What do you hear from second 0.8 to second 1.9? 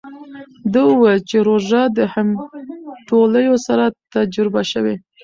وویل چې روژه